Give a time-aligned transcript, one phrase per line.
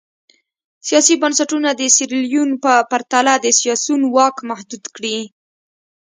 [0.87, 5.17] سیاسي بنسټونه د سیریلیون په پرتله د سیاسیونو واک محدود کړي.